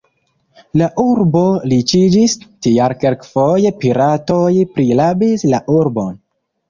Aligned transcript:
La 0.81 0.85
urbo 1.01 1.43
riĉiĝis, 1.73 2.33
tial 2.67 2.97
kelkfoje 3.03 3.73
piratoj 3.85 4.51
prirabis 4.75 5.45
la 5.53 5.61
urbon. 5.79 6.23